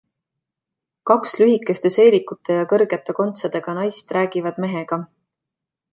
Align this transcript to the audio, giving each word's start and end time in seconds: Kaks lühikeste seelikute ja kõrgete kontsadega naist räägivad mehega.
Kaks 1.09 1.35
lühikeste 1.41 1.91
seelikute 1.97 2.57
ja 2.61 2.65
kõrgete 2.73 3.15
kontsadega 3.21 3.77
naist 3.81 4.19
räägivad 4.19 4.59
mehega. 4.65 5.01